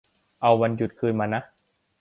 [0.41, 1.41] เอาวันหยุดคืนมานะ